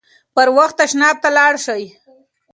[0.35, 1.83] پر وخت تشناب ته لاړ شئ.